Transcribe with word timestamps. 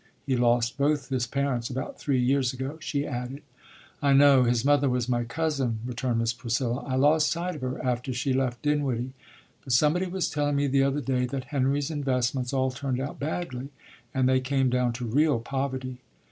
He 0.25 0.35
lost 0.35 0.79
both 0.79 1.09
his 1.09 1.27
parents 1.27 1.69
about 1.69 1.99
three 1.99 2.17
years 2.19 2.53
ago," 2.53 2.79
she 2.81 3.05
added. 3.05 3.43
"I 4.01 4.13
know. 4.13 4.45
His 4.45 4.65
mother 4.65 4.89
was 4.89 5.07
my 5.07 5.23
cousin," 5.23 5.77
returned 5.85 6.17
Miss 6.17 6.33
Priscilla. 6.33 6.81
"I 6.87 6.95
lost 6.95 7.29
sight 7.31 7.53
of 7.53 7.61
her 7.61 7.85
after 7.85 8.11
she 8.11 8.33
left 8.33 8.63
Dinwiddie, 8.63 9.13
but 9.63 9.73
somebody 9.73 10.07
was 10.07 10.27
telling 10.27 10.55
me 10.55 10.65
the 10.65 10.81
other 10.81 11.01
day 11.01 11.27
that 11.27 11.43
Henry's 11.53 11.91
investments 11.91 12.51
all 12.51 12.71
turned 12.71 12.99
out 12.99 13.19
badly 13.19 13.69
and 14.11 14.27
they 14.27 14.39
came 14.39 14.71
down 14.71 14.91
to 14.93 15.05
real 15.05 15.37
poverty. 15.39 15.99